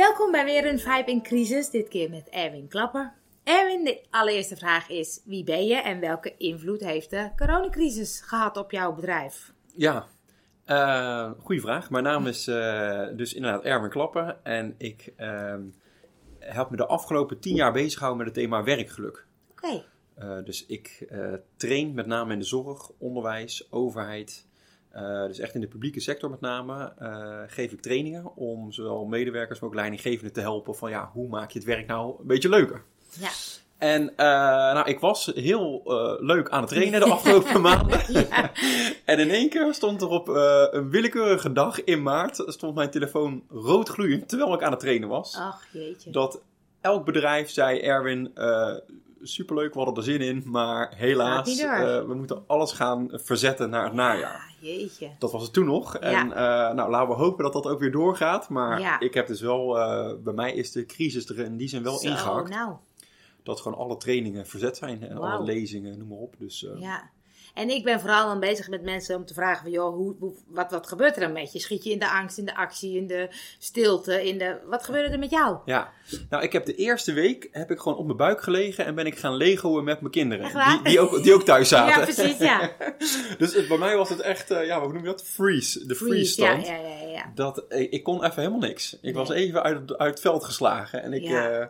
[0.00, 3.12] Welkom bij weer een Vibe in Crisis, dit keer met Erwin Klapper.
[3.44, 8.56] Erwin, de allereerste vraag is: wie ben je en welke invloed heeft de coronacrisis gehad
[8.56, 9.52] op jouw bedrijf?
[9.74, 10.06] Ja,
[10.66, 11.90] uh, goede vraag.
[11.90, 15.54] Mijn naam is uh, dus inderdaad Erwin Klapper en ik uh,
[16.38, 19.26] heb me de afgelopen tien jaar bezig gehouden met het thema werkgeluk.
[19.50, 19.66] Oké.
[19.66, 19.84] Okay.
[20.38, 21.08] Uh, dus ik
[21.56, 24.48] train met name in de zorg, onderwijs, overheid,
[24.96, 29.04] uh, dus echt in de publieke sector met name uh, geef ik trainingen om zowel
[29.04, 32.26] medewerkers, maar ook leidinggevenden te helpen van ja, hoe maak je het werk nou een
[32.26, 32.82] beetje leuker?
[33.18, 33.28] Ja.
[33.78, 34.16] En uh,
[34.74, 35.82] nou, ik was heel
[36.20, 38.12] leuk aan het trainen de afgelopen maanden.
[38.12, 38.52] ja.
[39.04, 43.44] en in één keer stond er op een willekeurige dag in maart, stond mijn telefoon
[43.48, 45.36] rood gloeiend terwijl ik aan het trainen was.
[45.36, 46.10] Ach jeetje.
[46.10, 46.42] Dat
[46.80, 48.32] elk bedrijf zei, Erwin,
[49.22, 53.84] superleuk, we hadden er zin in, maar helaas, uh, we moeten alles gaan verzetten naar
[53.84, 54.54] het najaar.
[54.60, 55.10] Ja, jeetje.
[55.18, 55.96] Dat was het toen nog.
[55.96, 56.34] En uh,
[56.72, 58.48] nou, laten we hopen dat dat ook weer doorgaat.
[58.48, 59.00] Maar ja.
[59.00, 61.98] ik heb dus wel, uh, bij mij is de crisis er in die zin wel
[61.98, 62.50] Zo, ingehakt.
[62.50, 62.72] Nou.
[63.42, 65.24] Dat gewoon alle trainingen verzet zijn en Wow.
[65.24, 66.34] alle lezingen, noem maar op.
[66.38, 67.10] Dus Ja.
[67.54, 70.34] En ik ben vooral dan bezig met mensen om te vragen van, joh, hoe, hoe,
[70.46, 71.58] wat, wat gebeurt er dan met je?
[71.58, 74.56] Schiet je in de angst, in de actie, in de stilte, in de...
[74.66, 75.58] Wat gebeurde er met jou?
[75.64, 75.92] Ja,
[76.28, 79.06] nou ik heb de eerste week heb ik gewoon op mijn buik gelegen en ben
[79.06, 80.68] ik gaan legoen met mijn kinderen.
[80.68, 81.98] Die, die, ook, die ook thuis zaten.
[81.98, 82.70] Ja, precies, ja.
[83.38, 85.24] dus het, bij mij was het echt, uh, ja, hoe noem je dat?
[85.24, 86.66] Freeze, de freeze ja, stand.
[86.66, 87.32] ja, ja, ja.
[87.34, 88.92] Dat, ik, ik kon even helemaal niks.
[88.92, 89.14] Ik Nee.
[89.14, 91.22] was even uit, uit het veld geslagen en ik...
[91.22, 91.48] Ja.
[91.50, 91.66] eh,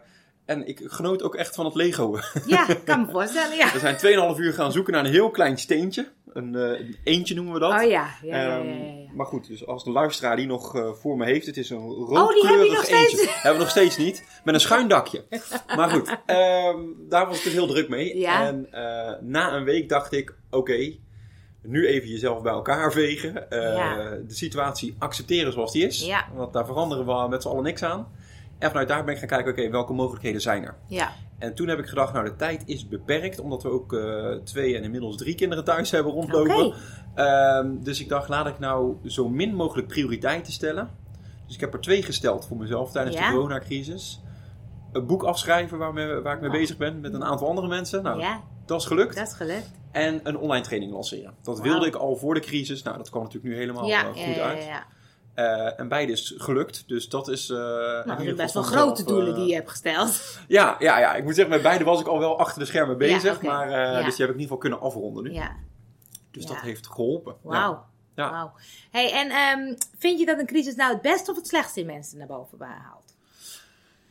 [0.51, 2.21] en ik genoot ook echt van het legoen.
[2.47, 3.73] Ja, kan me voorstellen, ja.
[3.73, 6.09] We zijn 2,5 uur gaan zoeken naar een heel klein steentje.
[6.33, 7.73] Een, uh, een eentje noemen we dat.
[7.73, 9.11] Oh ja, ja, ja, ja, ja, ja.
[9.15, 11.79] Maar goed, dus als de luisteraar die nog uh, voor me heeft, het is een
[11.79, 13.17] Oh, roodkleurig nog eentje.
[13.17, 13.35] steeds?
[13.35, 14.25] Hebben we nog steeds niet.
[14.45, 15.25] Met een schuin dakje.
[15.77, 18.19] maar goed, um, daar was ik dus heel druk mee.
[18.19, 18.47] Ja.
[18.47, 21.01] En uh, na een week dacht ik, oké, okay,
[21.63, 23.47] nu even jezelf bij elkaar vegen.
[23.51, 24.11] Uh.
[24.27, 26.13] De situatie accepteren zoals die is.
[26.35, 28.09] Want daar veranderen we met z'n allen niks aan.
[28.61, 30.75] En vanuit daar ben ik gaan kijken, oké, welke mogelijkheden zijn er?
[30.87, 34.31] Ja, En toen heb ik gedacht, nou de tijd is beperkt, omdat we ook uh,
[34.45, 36.65] twee en inmiddels drie kinderen thuis hebben rondlopen.
[36.67, 36.77] Oké.
[37.59, 40.91] Um, dus ik dacht, laat ik nou zo min mogelijk prioriteiten stellen.
[41.47, 43.29] Dus ik heb er twee gesteld voor mezelf tijdens Ja.
[43.29, 44.21] de coronacrisis.
[44.93, 46.57] Een boek afschrijven waar, me, waar ik mee Oh.
[46.57, 48.03] bezig ben met een aantal andere mensen.
[48.03, 49.17] Nou, ja, dat is gelukt.
[49.17, 49.71] dat is gelukt.
[49.93, 51.35] En een online training lanceren.
[51.43, 52.83] Dat wilde ik al voor de crisis.
[52.83, 54.65] Nou, dat kwam natuurlijk nu helemaal ja, uh, goed ja, ja, uit.
[54.65, 54.85] ja.
[55.37, 56.89] Uh, en beide is gelukt.
[56.89, 57.51] Dus dat is...
[57.51, 60.39] Uh, Nou, dat zijn best wel grote doelen die je hebt gesteld.
[60.49, 62.99] Ja, ja, ja, ik moet zeggen, met beide was ik al wel achter de schermen
[62.99, 63.23] bezig.
[63.23, 63.51] Ja, okay.
[63.51, 64.03] Maar, ja.
[64.03, 65.33] dus die heb ik in ieder geval kunnen afronden nu.
[65.33, 65.57] Ja.
[66.31, 67.35] Dus dat heeft geholpen.
[67.43, 67.85] Wauw.
[68.15, 68.31] Ja.
[68.31, 68.53] Wauw.
[68.91, 71.87] Hey, en um, vind je dat een crisis nou het beste of het slechtste in
[71.87, 73.15] mensen naar boven haalt?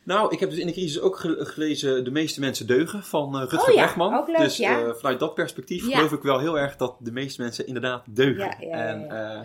[0.02, 3.40] Nou, ik heb dus in de crisis ook gelezen De meeste mensen deugen van uh,
[3.40, 3.84] Rutger oh, ja.
[3.84, 4.14] Bregman.
[4.14, 4.80] Ook leuk, dus ja.
[4.80, 5.96] uh, vanuit dat perspectief Ja.
[5.96, 8.44] geloof ik wel heel erg dat de meeste mensen inderdaad deugen.
[8.44, 9.40] Ja, ja, ja, en uh,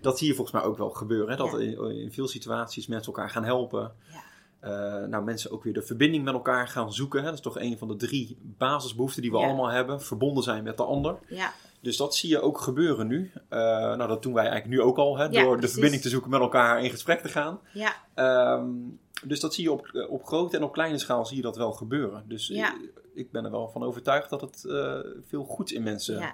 [0.00, 1.30] dat zie je volgens mij ook wel gebeuren.
[1.30, 1.36] Hè?
[1.36, 1.58] Dat Ja.
[1.58, 3.92] in, in, veel situaties mensen elkaar gaan helpen.
[4.12, 4.26] Ja.
[4.64, 7.18] Uh, nou, mensen ook weer de verbinding met elkaar gaan zoeken.
[7.18, 7.24] Hè?
[7.24, 9.44] Dat is toch een van de drie basisbehoeften die we Ja.
[9.46, 10.02] allemaal hebben.
[10.02, 11.16] Verbonden zijn met de ander.
[11.28, 11.52] Ja.
[11.80, 13.30] Dus dat zie je ook gebeuren nu.
[13.34, 15.16] Uh, nou, dat doen wij eigenlijk nu ook al.
[15.18, 15.24] Hè?
[15.24, 17.60] Ja, door de verbinding te zoeken met elkaar in gesprek te gaan.
[17.72, 17.94] Ja.
[18.54, 21.56] Um, dus dat zie je op, op grote en op kleine schaal zie je dat
[21.56, 22.24] wel gebeuren.
[22.26, 22.74] Dus Ja.
[22.74, 26.32] ik, ik ben er wel van overtuigd dat het uh, veel goeds in mensen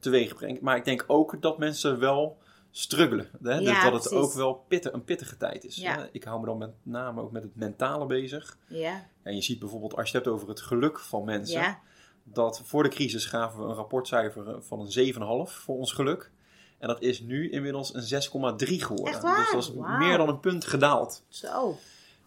[0.00, 0.60] teweeg brengt.
[0.60, 2.38] Maar ik denk ook dat mensen wel
[2.78, 3.28] struggelen.
[3.42, 3.54] Hè?
[3.54, 4.18] Ja, dus dat het precies.
[4.18, 5.76] ook wel pittig, een pittige tijd is.
[5.76, 5.96] Ja.
[5.98, 6.08] Hè?
[6.12, 8.58] Ik hou me dan met name ook met het mentale bezig.
[8.66, 9.06] Ja.
[9.22, 11.78] En je ziet bijvoorbeeld als je het hebt over het geluk van mensen.
[12.24, 16.30] Dat voor de crisis gaven we een rapportcijfer van een 7,5 voor ons geluk.
[16.78, 19.06] En dat is nu inmiddels een 6,3 geworden.
[19.06, 19.36] Echt waar?
[19.36, 21.24] Dus dat is meer dan een punt gedaald.
[21.28, 21.78] Zo.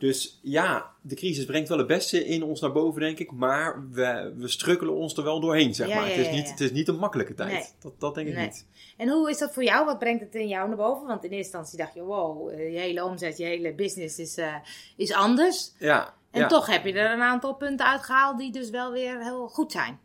[0.02, 3.32] Dus ja, de crisis brengt wel het beste in ons naar boven, denk ik.
[3.32, 6.10] Maar we, we strukkelen ons er wel doorheen, zeg Ja, maar.
[6.10, 7.52] ja, het, is niet, het is niet een makkelijke tijd.
[7.52, 7.66] Nee.
[7.80, 8.46] Dat, dat denk ik Nee.
[8.46, 8.66] niet.
[8.98, 9.86] En hoe is dat voor jou?
[9.86, 11.08] Wat brengt het in jou naar boven?
[11.08, 14.38] Want in eerste instantie dacht je, wow, eh, je hele omzet, je hele business is,
[14.38, 14.56] uh,
[14.98, 15.72] is anders.
[15.80, 19.48] Ja, En toch heb je er een aantal punten uitgehaald die dus wel weer heel
[19.48, 20.00] goed zijn.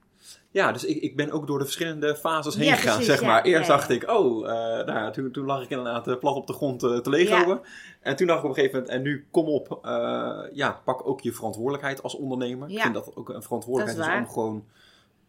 [0.56, 3.20] Ja dus ik, ik ben ook door de verschillende fases heen Ja, gegaan, precies, zeg
[3.20, 3.26] ja.
[3.26, 3.44] maar.
[3.44, 6.34] Eerst Ja, dacht ik, oh, uh, nou, ja, toen, toen lag ik inderdaad uh, plat
[6.34, 7.60] op de grond uh, te legoen.
[8.00, 11.06] En toen dacht ik op een gegeven moment, en nu kom op, uh, ja, pak
[11.06, 12.70] ook je verantwoordelijkheid als ondernemer.
[12.70, 14.64] Ik vind dat ook een verantwoordelijkheid is is, om gewoon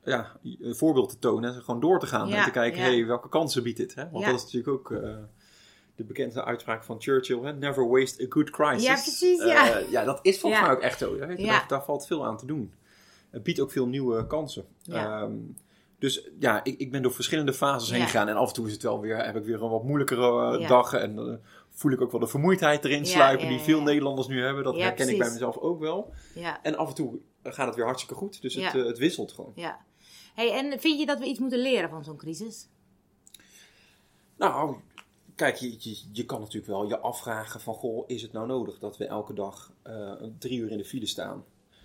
[0.04, 0.32] ja,
[0.62, 1.54] een voorbeeld te tonen.
[1.54, 3.96] En gewoon door te gaan en te kijken, hey, welke kansen biedt dit?
[3.96, 4.10] Hè?
[4.10, 4.90] Want dat is natuurlijk ook
[5.96, 7.54] de bekende uitspraak van Churchill, hè?
[7.54, 8.84] never waste a good crisis.
[8.84, 9.80] Ja, precies, ja.
[9.80, 10.68] Uh, ja, dat is volgens Ja.
[10.68, 11.18] mij ook echt zo.
[11.68, 12.74] Daar valt veel aan te doen.
[13.30, 14.66] Het biedt ook veel nieuwe kansen.
[14.82, 15.22] Ja.
[15.22, 15.56] Um,
[16.00, 18.28] dus ja, ik, ik ben door verschillende fases heen gegaan.
[18.28, 20.68] En af en toe is het wel weer, heb ik weer een wat moeilijkere Ja.
[20.68, 20.94] dag.
[20.94, 21.34] En uh,
[21.70, 23.82] voel ik ook wel de vermoeidheid erin sluipen die veel.
[23.82, 24.64] Nederlanders nu hebben.
[24.64, 26.14] Dat herken ik bij mezelf ook wel.
[26.34, 28.42] Ja, En af en toe gaat het weer hartstikke goed.
[28.42, 29.52] Dus het, uh, het wisselt gewoon.
[29.56, 29.86] ja.
[30.34, 32.68] Hey, en vind je dat we iets moeten leren van zo'n crisis?
[34.38, 34.76] Nou,
[35.36, 38.80] kijk, je, je, je kan natuurlijk wel je afvragen van, goh, is het nou nodig
[38.80, 41.44] dat we elke dag eh, drie uur in de file staan?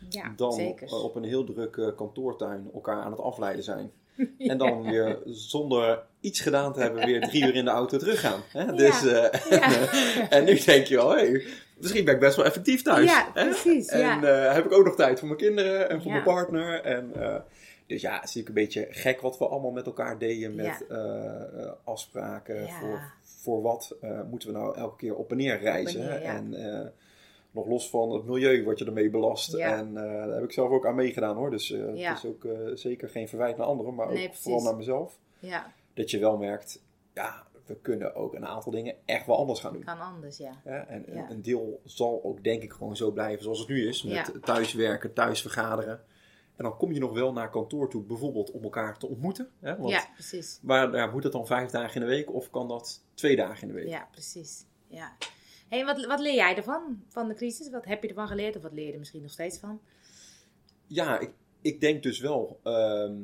[0.08, 0.86] Ja, dan zeker.
[0.86, 3.90] eh, op een heel drukke kantoortuin elkaar aan het afleiden zijn.
[4.38, 8.40] En dan weer zonder iets gedaan te hebben, weer drie uur in de auto teruggaan.
[8.48, 8.72] Hè?
[8.74, 11.44] Dus, eh, en nu denk je wel, hey,
[11.76, 13.10] misschien ben ik best wel effectief thuis.
[13.10, 13.44] Ja, hè?
[13.44, 16.80] precies, En eh, heb ik ook nog tijd voor mijn kinderen en voor mijn partner.
[16.84, 17.36] En, eh,
[17.86, 20.84] dus ja, het is natuurlijk een beetje gek wat we allemaal met elkaar deden met
[20.88, 20.98] eh,
[21.34, 22.68] eh, afspraken.
[22.68, 26.00] Voor, voor wat eh, moeten we nou elke keer op en neer reizen?
[26.00, 26.60] Op en neer.
[26.62, 26.86] En eh,
[27.52, 29.56] nog los van het milieu word je ermee belast.
[29.56, 29.76] Ja.
[29.76, 31.50] En eh, daar heb ik zelf ook aan meegedaan hoor.
[31.50, 32.08] Dus eh, Ja.
[32.08, 35.18] het is ook eh, zeker geen verwijt naar anderen, maar ook Nee, vooral naar mezelf.
[35.38, 36.82] Ja, Dat je wel merkt,
[37.14, 39.84] ja, we kunnen ook een aantal dingen echt wel anders gaan doen.
[39.84, 40.60] kan anders, ja.
[40.64, 40.78] Hè?
[40.78, 41.30] En Ja.
[41.30, 44.02] een, deel zal ook denk ik gewoon zo blijven zoals het nu is.
[44.02, 44.26] Met Ja.
[44.44, 46.00] thuiswerken, thuis vergaderen.
[46.56, 49.48] En dan kom je nog wel naar kantoor toe, bijvoorbeeld om elkaar te ontmoeten.
[49.60, 49.76] Hè?
[49.76, 50.58] Want Ja, precies.
[50.62, 53.62] waar, ja, moet dat dan vijf dagen in de week of kan dat twee dagen
[53.62, 53.88] in de week?
[53.88, 54.64] Ja, precies.
[54.86, 55.12] Ja.
[55.72, 57.70] Hey, wat, wat leer jij ervan, van de crisis?
[57.70, 59.80] Wat heb je ervan geleerd of wat leer je er misschien nog steeds van?
[60.86, 61.30] Ja, ik,
[61.60, 63.16] ik denk dus wel ehm,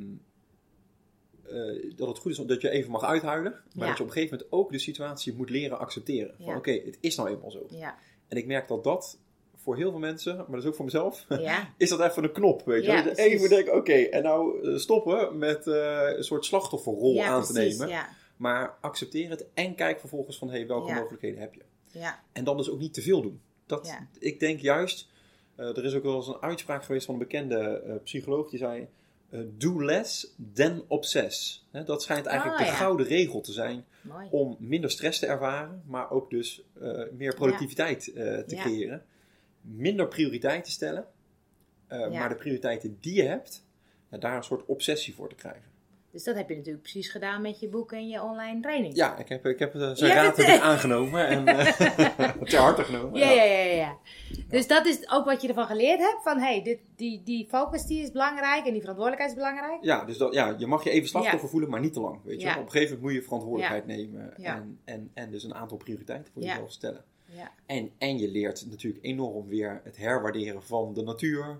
[1.42, 3.52] eh, dat het goed is dat je even mag uithuilen.
[3.52, 3.86] Maar Ja.
[3.88, 6.34] dat je op een gegeven moment ook de situatie moet leren accepteren.
[6.36, 6.56] Van Ja.
[6.56, 7.66] oké, het is nou eenmaal zo.
[7.70, 7.98] Ja,
[8.28, 9.18] En ik merk dat dat
[9.56, 12.32] voor heel veel mensen, maar dat is ook voor mezelf, ja, is dat even een
[12.32, 12.64] knop.
[12.64, 12.90] Weet je?
[12.90, 13.02] Ja.
[13.02, 17.26] Dat je even denken, oké, en nou eh, stoppen met eh, een soort slachtofferrol ja
[17.26, 18.06] aan te nemen.
[18.36, 21.62] Maar accepteer het en kijk vervolgens van, hé, welke mogelijkheden heb je?
[21.92, 23.40] Ja, En dan dus ook niet te veel doen.
[23.66, 24.08] Dat, Ja.
[24.18, 25.08] Ik denk juist,
[25.54, 28.58] eh, er is ook wel eens een uitspraak geweest van een bekende eh, psycholoog die
[28.58, 28.88] zei:
[29.30, 31.66] eh, Do less than obsess.
[31.84, 32.76] Dat schijnt eigenlijk Oh, de ja.
[32.78, 34.28] gouden regel te zijn mooi.
[34.30, 36.62] om minder stress te ervaren, maar ook dus
[37.16, 39.04] meer productiviteit te creëren.
[39.60, 41.06] Minder prioriteiten stellen,
[41.88, 43.64] maar de prioriteiten die je hebt,
[44.08, 45.77] daar een soort obsessie voor te krijgen.
[46.10, 48.96] Dus dat heb je natuurlijk precies gedaan met je boek en je online training.
[48.96, 52.58] Ja, ik heb, ik heb eh, zijn raad heb het- ik aangenomen en eh, ter
[52.58, 53.18] harte genomen.
[53.20, 53.96] Ja, ja, ja, ja, ja.
[54.48, 56.22] Dus dat is ook wat je ervan geleerd hebt.
[56.22, 59.84] Van hey, dit, die, die focus die is belangrijk en die verantwoordelijkheid is belangrijk.
[59.84, 62.20] Ja, dus dat, ja, je mag je even slachtoffer voelen, maar niet te lang.
[62.24, 62.46] Weet je?
[62.46, 62.58] Ja.
[62.58, 64.54] Op een gegeven moment moet je verantwoordelijkheid nemen Ja.
[64.56, 66.48] en, en, en dus een aantal prioriteiten voor Ja.
[66.48, 67.04] jezelf stellen.
[67.36, 67.50] Ja.
[67.66, 71.58] En, en je leert natuurlijk enorm weer het herwaarderen van de natuur,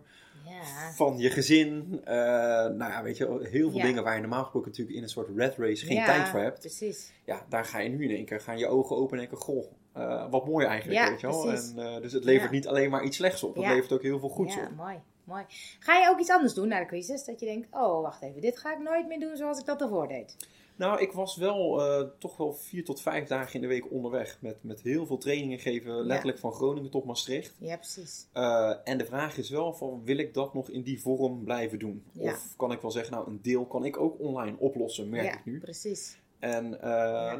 [0.49, 0.93] Ja.
[0.95, 2.01] van je gezin.
[2.05, 3.85] eh, nou ja, weet je, heel veel Ja.
[3.85, 6.41] dingen waar je normaal gesproken natuurlijk in een soort red race geen Ja, tijd voor
[6.41, 6.61] hebt.
[6.61, 7.13] Precies.
[7.25, 9.65] Ja, daar ga je nu in één keer, gaan je ogen open en denken, goh,
[9.93, 11.43] eh, wat mooi eigenlijk, Ja, weet je wel.
[11.47, 11.73] precies.
[11.73, 12.57] En, eh, dus het levert Ja.
[12.57, 13.73] niet alleen maar iets slechts op, het Ja.
[13.73, 14.77] levert ook heel veel goeds ja, op.
[14.77, 14.99] mooi.
[15.25, 15.45] mooi.
[15.79, 17.25] Ga je ook iets anders doen na de crisis?
[17.25, 19.81] Dat je denkt, oh, wacht even, dit ga ik nooit meer doen zoals ik dat
[19.81, 20.37] ervoor deed.
[20.79, 24.39] Nou, ik was wel eh, toch wel vier tot vijf dagen in de week onderweg.
[24.41, 27.55] Met, met heel veel trainingen geven, letterlijk van Groningen tot Maastricht.
[27.59, 28.27] Ja, precies.
[28.33, 31.79] Eh, en de vraag is wel van, wil ik dat nog in die vorm blijven
[31.79, 32.05] doen?
[32.13, 32.33] Ja.
[32.33, 35.39] Of kan ik wel zeggen, nou, een deel kan ik ook online oplossen, merk ja,
[35.39, 35.59] ik nu.
[35.59, 36.19] precies.
[36.39, 36.91] En eh,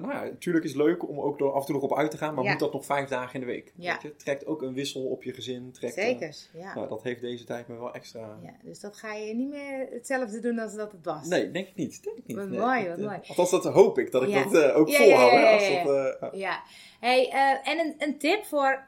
[0.01, 2.11] nou ja, natuurlijk is het leuk om ook er af en toe nog op uit
[2.11, 2.51] te gaan, maar Ja.
[2.51, 3.73] moet dat nog vijf dagen in de week?
[3.77, 3.93] Ja.
[3.93, 4.17] Weet je?
[4.17, 5.73] Trekt ook een wissel op je gezin.
[5.73, 6.75] Trekt, eh, Zeker, ja.
[6.75, 8.39] nou, dat heeft deze tijd me wel extra...
[8.43, 8.55] ja.
[8.63, 11.27] Dus dat ga je niet meer hetzelfde doen als dat het was.
[11.29, 12.05] Nee, denk ik niet.
[12.05, 12.37] Denk ik niet.
[12.37, 13.19] Wat Nee, mooi, wat eh, mooi.
[13.27, 15.33] Althans, dat hoop ik, dat ik dat ook volhoud.
[15.33, 16.63] ja, dat, Ja.
[17.01, 17.29] Hey,
[17.65, 18.87] en een, een tip voor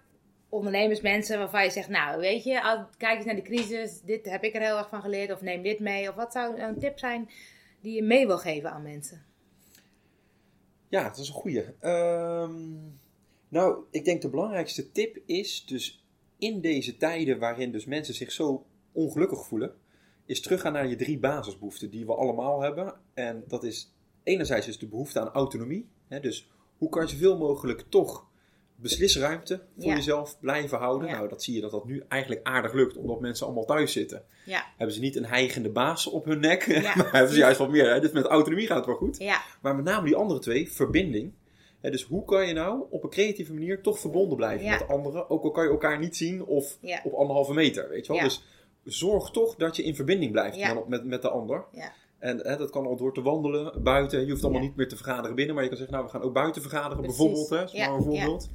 [0.49, 4.43] ondernemers, mensen waarvan je zegt, nou weet je, kijk eens naar de crisis, dit heb
[4.43, 6.99] ik er heel erg van geleerd, of neem dit mee, of wat zou een tip
[6.99, 7.31] zijn
[7.81, 9.29] die je mee wil geven aan mensen?
[10.91, 11.65] Ja, dat is een goeie.
[11.81, 12.53] Ehm,
[13.49, 16.05] nou, ik denk de belangrijkste tip is dus
[16.39, 19.75] in deze tijden waarin dus mensen zich zo ongelukkig voelen,
[20.27, 23.01] is teruggaan naar je drie basisbehoeften die we allemaal hebben.
[23.15, 25.89] En dat is enerzijds is de behoefte aan autonomie.
[26.09, 28.30] Hè, dus hoe kan je zoveel mogelijk toch
[28.81, 29.95] beslisruimte voor Ja.
[29.97, 31.09] jezelf blijven houden?
[31.09, 31.15] Ja.
[31.17, 34.23] Nou, dat zie je dat dat nu eigenlijk aardig lukt, omdat mensen allemaal thuis zitten.
[34.45, 37.59] Ja, Hebben ze niet een heigende baas op hun nek, Ja, maar hebben ze juist
[37.59, 37.91] wat meer.
[37.93, 38.01] Hè?
[38.01, 39.19] Dus met autonomie gaat het wel goed.
[39.19, 41.33] ja, Maar met name die andere twee, verbinding.
[41.81, 44.71] Hè, dus hoe kan je nou op een creatieve manier toch verbonden blijven Ja.
[44.79, 47.01] met anderen, ook al kan je elkaar niet zien of Ja.
[47.05, 48.23] op anderhalve meter, weet je wel.
[48.23, 48.29] Ja.
[48.29, 48.43] Dus
[48.85, 50.75] zorg toch dat je in verbinding blijft Ja.
[50.75, 51.65] met, met, met de ander.
[51.73, 54.25] ja, En hè, dat kan al door te wandelen, buiten.
[54.25, 54.67] Je hoeft allemaal Ja.
[54.67, 56.97] niet meer te vergaderen binnen, maar je kan zeggen, nou we gaan ook buiten vergaderen
[57.03, 57.17] Precies.
[57.17, 57.49] bijvoorbeeld.
[57.51, 58.49] Hè, is Ja, maar een voorbeeld.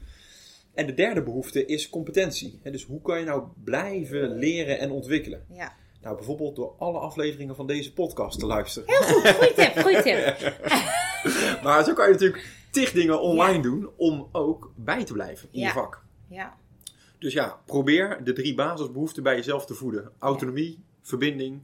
[0.75, 2.59] En de derde behoefte is competentie.
[2.63, 5.45] Dus hoe kan je nou blijven leren en ontwikkelen?
[5.49, 5.73] ja.
[6.01, 8.93] Nou, bijvoorbeeld door alle afleveringen van deze podcast te luisteren.
[9.33, 10.53] Goeie tip, goeie tip.
[11.63, 15.59] Maar zo kan je natuurlijk tig dingen online doen om ook bij te blijven in
[15.59, 15.67] Ja.
[15.67, 16.03] je vak.
[16.29, 16.55] Ja,
[17.19, 20.11] Dus ja, probeer de drie basisbehoeften bij jezelf te voeden.
[20.19, 21.61] Autonomie, verbinding,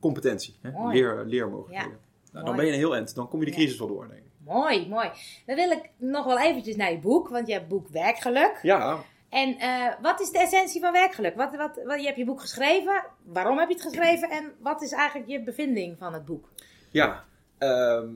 [0.00, 0.54] competentie.
[0.60, 0.88] Hè?
[0.92, 1.98] Leer, leermogelijkheden.
[2.32, 3.14] Nou, dan ben je een heel eind.
[3.14, 4.30] Dan kom je de crisis wel door, denk ik.
[4.46, 5.10] Mooi, mooi.
[5.46, 8.58] Dan wil ik nog wel eventjes naar je boek, want je hebt boek Werkgeluk.
[8.62, 8.98] Ja,
[9.28, 11.34] En eh, wat is de essentie van werkgeluk?
[11.36, 13.04] Wat, wat, wat, je hebt je boek geschreven.
[13.24, 14.30] Waarom heb je het geschreven?
[14.30, 16.48] En wat is eigenlijk je bevinding van het boek?
[16.90, 17.24] ja.
[17.58, 18.06] ehm,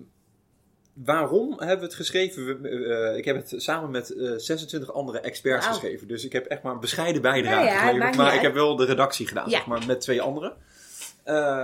[1.04, 2.61] waarom hebben we het geschreven?
[2.62, 2.68] We-
[3.11, 6.08] eh, ik heb het samen met eh, 26 andere experts geschreven.
[6.08, 8.16] Dus ik heb echt maar een bescheiden bijdrage ja, geleverd.
[8.16, 8.42] Maar ik uit.
[8.42, 9.56] heb wel de redactie gedaan, Ja.
[9.56, 10.52] zeg maar, met twee anderen.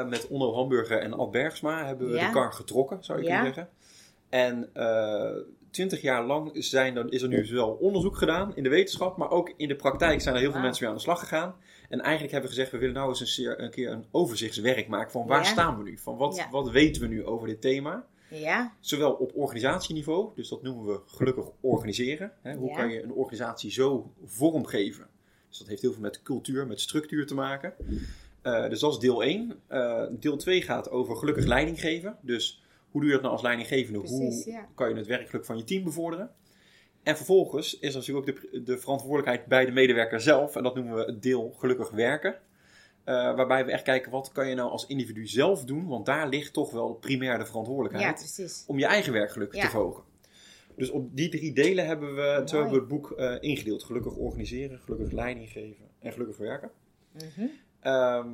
[0.09, 3.68] Met Onno Hamburger en Ad Bergsma hebben we de kar getrokken, zou je kunnen zeggen.
[4.34, 4.70] En
[5.70, 9.30] twintig jaar lang zijn er, is er nu zowel onderzoek gedaan in de wetenschap, maar
[9.30, 11.54] ook in de praktijk zijn er heel veel mensen mee aan de slag gegaan.
[11.88, 14.88] En eigenlijk hebben we gezegd, we willen nou eens een, zeer- een keer een overzichtswerk
[14.88, 15.44] maken van waar Ja.
[15.44, 15.98] staan we nu?
[15.98, 16.48] Van wat, Ja.
[16.50, 18.06] wat weten we nu over dit thema?
[18.28, 22.32] Ja, Zowel op organisatieniveau, dus dat noemen we gelukkig organiseren.
[22.42, 22.54] Hè?
[22.54, 25.06] Hoe kan je een organisatie zo vormgeven?
[25.48, 27.74] Dus dat heeft heel veel met cultuur, met structuur te maken.
[28.42, 29.52] Eh, dus dat is deel 1.
[29.66, 32.16] Eh, deel 2 gaat over gelukkig leiding geven.
[32.20, 32.62] Dus
[32.94, 33.98] hoe doe je dat nou als leidinggevende?
[33.98, 34.68] Precies, hoe ja.
[34.74, 36.30] kan je het werkgeluk van je team bevorderen?
[37.02, 40.56] En vervolgens is er natuurlijk ook de, de verantwoordelijkheid bij de medewerker zelf.
[40.56, 42.32] En dat noemen we het deel gelukkig werken.
[43.04, 45.86] Eh, waarbij we echt kijken, wat kan je nou als individu zelf doen?
[45.86, 48.64] Want daar ligt toch wel primair de verantwoordelijkheid ja precies.
[48.66, 49.62] om je eigen werkgeluk Ja.
[49.64, 50.04] te verhogen.
[50.76, 53.82] Dus op die drie delen hebben we, hebben het boek eh, ingedeeld.
[53.84, 56.70] Gelukkig organiseren, gelukkig leiding geven en gelukkig werken.
[57.12, 57.46] Mhm.
[57.84, 58.28] Ehm,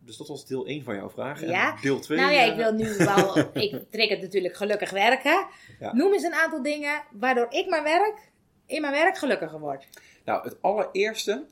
[0.00, 1.40] dus dat was deel 1 van jouw vraag.
[1.46, 1.74] Ja.
[1.74, 2.18] En deel 2...
[2.18, 3.38] Nou ja, ik wil nu wel.
[3.64, 5.46] ik trek het natuurlijk gelukkig werken.
[5.80, 5.94] Ja.
[5.94, 8.30] Noem eens een aantal dingen waardoor ik mijn werk,
[8.66, 9.86] in mijn werk gelukkiger word.
[10.24, 11.44] Nou, het allereerste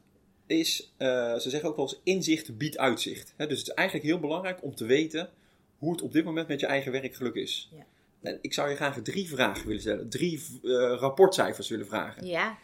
[0.47, 3.35] is, eh, ze zeggen ook wel eens, inzicht biedt uitzicht.
[3.37, 5.31] Dus het is eigenlijk heel belangrijk om te weten
[5.79, 7.71] hoe het op dit moment met je eigen werkgeluk is.
[7.77, 7.85] Ja.
[8.23, 12.27] En ik zou je graag drie vragen willen stellen, drie eh, rapportcijfers willen vragen.
[12.27, 12.59] Ja,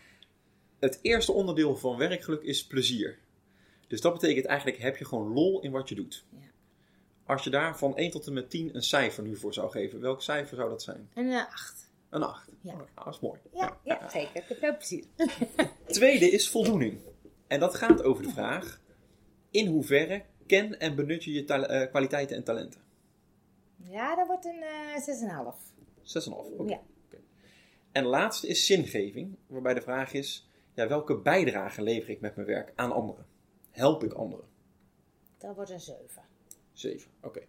[0.78, 3.18] Het eerste onderdeel van werkgeluk is plezier.
[3.88, 6.24] Dus dat betekent eigenlijk, heb je gewoon lol in wat je doet.
[6.30, 6.46] Ja.
[7.26, 10.00] Als je daar van 1 tot en met 10 een cijfer nu voor zou geven,
[10.00, 11.10] welk cijfer zou dat zijn?
[11.14, 11.90] een eh, acht.
[12.10, 12.48] Een 8.
[12.60, 12.74] Ja.
[12.74, 13.40] Nou, dat is mooi.
[13.52, 14.36] Ja, ja, zeker.
[14.36, 15.04] Ik heb veel plezier.
[15.86, 16.98] Tweede is voldoening.
[17.46, 18.80] En dat gaat over de vraag:
[19.50, 22.80] in hoeverre ken en benut je je eh, kwaliteiten en talenten?
[23.76, 25.74] Ja, dat wordt een eh 6,5.
[26.02, 26.30] 6,5.
[26.56, 26.72] Oké.
[26.72, 26.80] Ja.
[27.92, 32.36] En de laatste is zingeving, waarbij de vraag is: ja, welke bijdrage lever ik met
[32.36, 33.26] mijn werk aan anderen?
[33.74, 34.44] Help ik anderen?
[35.38, 36.00] Dat wordt een 7.
[36.72, 37.10] 7.
[37.22, 37.40] Oké.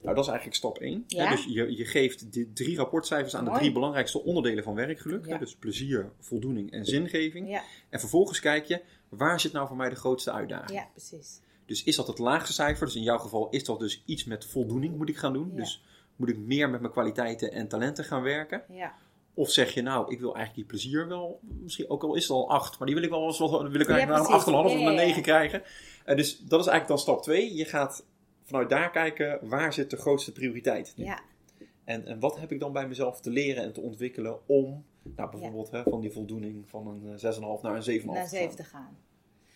[0.00, 1.04] Nou, dat is eigenlijk stap 1.
[1.06, 1.30] Ja.
[1.30, 5.24] Dus je, je geeft die drie rapportcijfers aan de drie belangrijkste onderdelen van werkgeluk.
[5.24, 5.32] hè.
[5.32, 5.38] Ja.
[5.38, 7.48] Dus plezier, voldoening en zingeving.
[7.48, 10.78] Ja, En vervolgens kijk je, waar zit nou voor mij de grootste uitdaging?
[10.78, 11.40] ja, precies.
[11.66, 12.86] Dus is dat het laagste cijfer?
[12.86, 15.48] Dus in jouw geval is dat dus iets met voldoening moet ik gaan doen.
[15.50, 15.56] Ja.
[15.56, 15.84] Dus
[16.16, 18.64] moet ik meer met mijn kwaliteiten en talenten gaan werken?
[18.68, 18.94] Ja,
[19.34, 22.30] Of zeg je nou, ik wil eigenlijk die plezier wel, misschien ook al is het
[22.30, 24.46] al 8, maar die wil ik wel eens wil ik eigenlijk naar een precies.
[24.46, 24.90] 8,5 of een ja.
[24.90, 25.62] 9 krijgen.
[26.04, 27.54] En dus dat is eigenlijk dan stap 2.
[27.54, 28.04] Je gaat
[28.44, 30.92] vanuit daar kijken, waar zit de grootste prioriteit?
[30.96, 31.04] nu?
[31.04, 31.20] ja,
[31.84, 35.30] En, en wat heb ik dan bij mezelf te leren en te ontwikkelen om, nou
[35.30, 38.56] bijvoorbeeld hè, van die voldoening van een eh, 6,5 naar een 7,5 naar te 7
[38.56, 38.98] te gaan.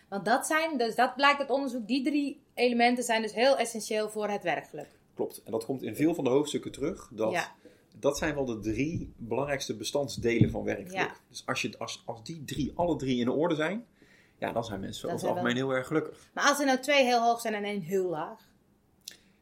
[0.09, 4.09] Want dat zijn, dus dat blijkt uit onderzoek, die drie elementen zijn dus heel essentieel
[4.09, 4.89] voor het werkgeluk.
[5.15, 5.43] Klopt.
[5.45, 7.11] En dat komt in veel van de hoofdstukken terug.
[7.13, 7.57] Dat, Ja.
[8.01, 10.93] Dat zijn wel de drie belangrijkste bestandsdelen van werkgeluk.
[10.93, 11.13] Ja.
[11.29, 13.87] Dus als, je, als, als die drie, alle drie in orde zijn,
[14.39, 16.31] ja, dan zijn mensen over het algemeen heel erg gelukkig.
[16.35, 18.47] Maar als er nou twee heel hoog zijn en één heel laag.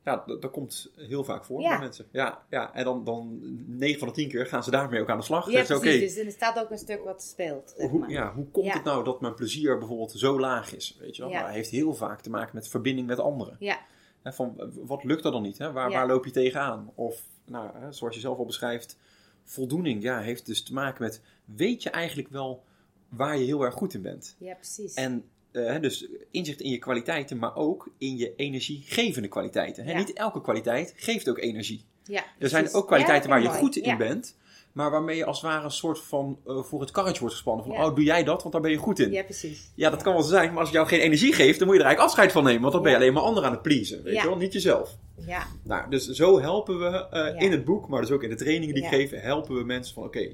[0.05, 1.69] Ja, dat, dat komt heel vaak voor Ja.
[1.69, 2.07] bij mensen.
[2.11, 5.19] Ja, ja, en dan, dan 9 van de 10 keer gaan ze daarmee ook aan
[5.19, 5.51] de slag.
[5.51, 6.15] Ja, precies.
[6.15, 7.75] Dus er staat ook een stuk wat speelt.
[7.77, 8.11] zeg hoe, maar.
[8.11, 8.73] ja, hoe komt Ja.
[8.73, 10.97] het nou dat mijn plezier bijvoorbeeld zo laag is?
[11.01, 11.31] Weet je wel?
[11.31, 11.37] Ja.
[11.37, 13.57] Nou, dat heeft heel vaak te maken met verbinding met anderen.
[13.59, 13.79] Ja,
[14.27, 15.59] Hè, van, wat lukt er dan niet?
[15.59, 15.73] Hè?
[15.73, 15.97] Waar, Ja.
[15.97, 16.91] waar loop je tegenaan?
[16.95, 18.97] Of, nou, hè, zoals je zelf al beschrijft,
[19.45, 22.65] voldoening ja, heeft dus te maken met, weet je eigenlijk wel
[23.09, 24.37] waar je heel erg goed in bent?
[24.39, 24.95] ja, precies.
[24.95, 29.85] En eh, dus inzicht in je kwaliteiten, maar ook in je energiegevende kwaliteiten.
[29.85, 29.91] Hè?
[29.93, 29.99] Ja.
[29.99, 31.85] Niet elke kwaliteit geeft ook energie.
[32.05, 33.61] ja, Er zijn ook kwaliteiten Ja, waar je mooi.
[33.61, 34.37] goed in bent,
[34.77, 37.65] maar waarmee je als het ware een soort van eh, voor het karretje wordt gespannen.
[37.65, 37.87] Van, Ja.
[37.87, 39.11] oh, doe jij dat, want daar ben je goed in.
[39.11, 39.73] Ja, precies.
[39.75, 41.83] Ja, dat kan wel zijn, maar als het jou geen energie geeft, dan moet je
[41.83, 42.61] er eigenlijk afscheid van nemen.
[42.61, 44.97] Want dan ben je alleen maar anderen aan het pleasen, weet je wel, niet jezelf.
[45.27, 48.35] Ja, Nou, dus zo helpen we eh, in het boek, maar dus ook in de
[48.37, 50.33] trainingen die ik geef, helpen we mensen van oké,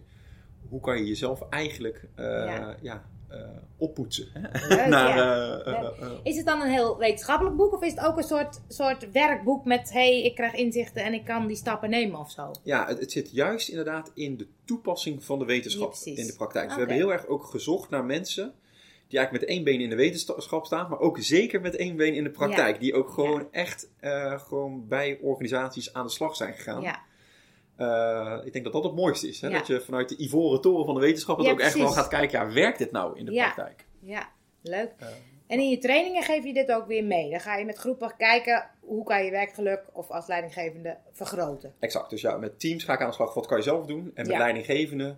[0.68, 2.24] hoe kan je jezelf eigenlijk eh,
[2.80, 3.04] Ja.
[3.76, 4.28] Oppoetsen.
[4.32, 4.66] Hè?
[4.68, 5.92] Leuk, Naar, ja.
[5.98, 6.20] Leuk.
[6.22, 9.64] Is het dan een heel wetenschappelijk boek of is het ook een soort, soort werkboek
[9.64, 12.50] met hey, ik krijg inzichten en ik kan die stappen nemen of zo?
[12.62, 16.34] ja, het, het zit juist inderdaad in de toepassing van de wetenschap Ja, in de
[16.36, 16.64] praktijk.
[16.64, 18.54] Dus we hebben heel erg ook gezocht naar mensen
[19.08, 22.14] die eigenlijk met één been in de wetenschap staan, maar ook zeker met één been
[22.14, 22.80] in de praktijk.
[22.80, 26.82] Die ook gewoon echt eh, gewoon bij organisaties aan de slag zijn gegaan.
[26.82, 27.00] Ja,
[27.76, 29.40] Eh, ik denk dat dat het mooiste is.
[29.40, 29.48] Hè?
[29.48, 29.58] Ja.
[29.58, 32.08] Dat je vanuit de ivoren toren van de wetenschap het Ja, ook echt wel gaat
[32.08, 32.40] kijken.
[32.46, 33.50] Ja, werkt dit nou in de Ja.
[33.52, 33.86] praktijk?
[34.00, 34.28] ja,
[34.62, 34.92] leuk.
[34.98, 35.06] Eh,
[35.46, 37.30] En in je trainingen geef je dit ook weer mee.
[37.30, 41.74] Dan ga je met groepen kijken hoe kan je werkgeluk of als leidinggevende vergroten.
[41.78, 42.10] exact.
[42.10, 43.34] Dus ja, met teams ga ik aan de slag.
[43.34, 44.10] Wat kan je zelf doen?
[44.14, 45.16] En met leidinggevende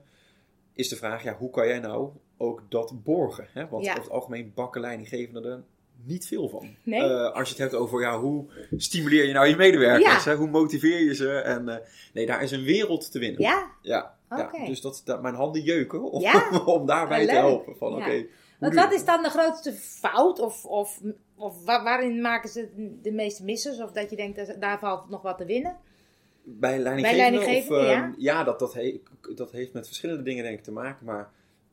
[0.72, 3.46] is de vraag, ja, hoe kan jij nou ook dat borgen?
[3.52, 3.68] Hè?
[3.68, 5.66] Want over het algemeen bakken leidinggevenden
[6.04, 6.76] niet veel van.
[6.82, 7.00] Nee?
[7.02, 8.44] Eh, als je het hebt over ja, hoe
[8.76, 10.24] stimuleer je nou je medewerkers?
[10.24, 10.30] Ja.
[10.30, 10.36] Hè?
[10.36, 11.30] Hoe motiveer je ze?
[11.38, 11.76] En, eh,
[12.12, 13.40] nee, daar is een wereld te winnen.
[13.42, 13.70] Ja?
[13.82, 14.16] Ja,
[14.66, 16.50] dus dat, dat, mijn handen jeuken om, Ja?
[16.66, 17.76] om daarbij te helpen.
[17.76, 18.26] Van, oké,
[18.58, 20.40] Want wat is dan de grootste fout?
[20.40, 21.00] Of, of,
[21.36, 22.68] of wa- waarin maken ze
[23.02, 23.80] de meeste missers?
[23.82, 25.76] Of dat je denkt, daar valt nog wat te winnen?
[26.42, 27.40] Bij leidinggevenden?
[27.40, 28.02] leidinggevenden, of, ja.
[28.02, 29.00] ehm, ja, dat, dat, he-
[29.34, 31.06] dat heeft met verschillende dingen denk ik te maken.
[31.06, 31.30] Maar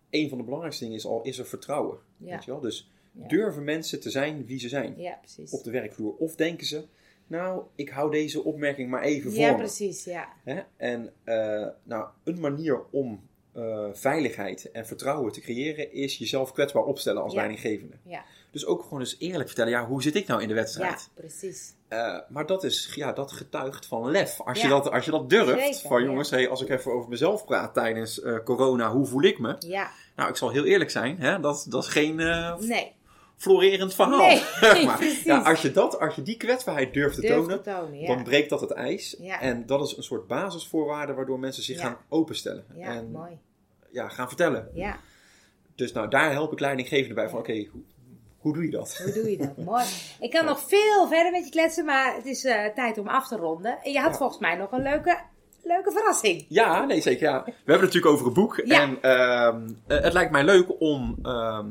[0.10, 1.98] een van de belangrijkste dingen is al is er vertrouwen.
[2.18, 2.30] Ja.
[2.36, 2.60] Weet je wel?
[2.60, 3.28] Dus Ja.
[3.28, 5.52] durven mensen te zijn wie ze zijn Ja, precies.
[5.52, 6.14] op de werkvloer?
[6.18, 6.86] Of denken ze,
[7.28, 9.58] nou, ik hou deze opmerking maar even voor Ja, me.
[9.58, 10.28] precies, ja.
[10.44, 10.62] Hè?
[10.78, 16.84] En eh, nou, een manier om eh, veiligheid en vertrouwen te creëren is jezelf kwetsbaar
[16.84, 17.38] opstellen als Ja.
[17.40, 17.96] leidinggevende.
[18.04, 20.60] Ja, Dus ook gewoon eens eerlijk vertellen, ja, hoe zit ik nou in de ja
[20.60, 21.10] wedstrijd?
[21.14, 21.74] precies.
[21.88, 24.40] Eh, maar dat, is, ja, dat getuigt van lef.
[24.42, 24.64] Als, Ja.
[24.68, 26.08] je, dat, als je dat durft, Zeker, van ja.
[26.08, 29.56] jongens, hey, als ik even over mezelf praat tijdens corona, hoe voel ik me?
[29.60, 31.40] Ja, Nou, ik zal heel eerlijk zijn, hè?
[31.40, 32.92] Dat, dat is geen nee.
[33.42, 34.28] Florerend verhaal.
[34.62, 38.00] Nee, maar ja, als, je dat, als je die kwetsbaarheid durft te tonen, te tonen,
[38.00, 38.08] ja.
[38.08, 39.16] dan breekt dat het ijs.
[39.20, 39.42] Ja.
[39.42, 42.66] En dat is een soort basisvoorwaarde waardoor mensen zich gaan openstellen.
[42.76, 43.40] Ja, en mooi.
[43.92, 44.70] ja, gaan vertellen.
[44.74, 45.00] Ja,
[45.76, 47.82] Dus nou, daar help ik leidinggevenden bij van, oké, hoe,
[48.38, 48.98] hoe doe je dat?
[49.04, 49.58] hoe doe je dat?
[49.72, 49.86] Mooi.
[50.20, 53.28] Ik kan nog veel verder met je kletsen, maar het is eh, tijd om af
[53.28, 53.80] te ronden.
[53.84, 55.20] En je had volgens mij nog een leuke,
[55.64, 56.46] leuke verrassing.
[56.48, 57.30] Ja, nee, zeker.
[57.30, 57.44] Ja.
[57.46, 58.62] We hebben het natuurlijk over een boek.
[58.66, 58.82] Ja.
[58.82, 61.68] En ehm, eh, het lijkt mij leuk om ehm,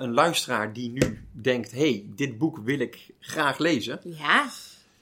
[0.00, 4.00] een luisteraar die nu denkt: hey, dit boek wil ik graag lezen.
[4.02, 4.48] Ja,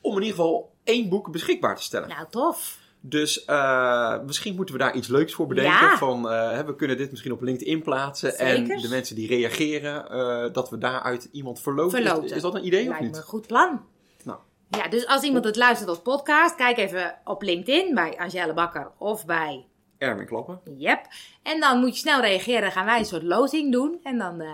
[0.00, 2.08] Om in ieder geval één boek beschikbaar te stellen.
[2.08, 2.78] nou tof.
[3.00, 5.72] Dus eh, misschien moeten we daar iets leuks voor bedenken.
[5.72, 5.96] Ja.
[5.98, 8.38] Van, hè, we kunnen dit misschien op LinkedIn plaatsen.
[8.38, 11.98] En de mensen die reageren, eh, dat we daaruit iemand verloten.
[11.98, 12.36] Is, Verloten.
[12.36, 13.16] is dat een idee of Lijkt me niet?
[13.16, 13.84] een goed plan.
[14.24, 14.38] Nou.
[14.70, 18.90] Ja, dus als iemand het luistert als podcast, kijk even op LinkedIn bij Angelle Bakker
[18.98, 19.64] of bij
[19.98, 20.60] Erwin Klappen.
[20.76, 21.00] Yep.
[21.42, 22.60] En dan moet je snel reageren.
[22.60, 24.00] Dan gaan wij een soort loting doen.
[24.02, 24.48] En dan eh,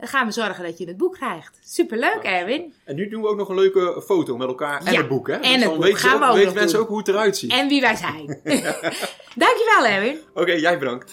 [0.00, 1.58] gaan we zorgen dat je het boek krijgt.
[1.64, 2.74] Superleuk, Erwin.
[2.84, 5.26] En nu doen we ook nog een leuke foto met elkaar en Ja, het boek.
[5.28, 5.32] Hè?
[5.34, 5.98] en dus het dan boek.
[5.98, 6.82] Gaan we ook- weten mensen doen.
[6.82, 7.52] ook hoe het eruit ziet.
[7.52, 8.26] En wie wij zijn.
[9.44, 10.18] Dankjewel, Erwin.
[10.34, 11.12] Oké, jij bedankt.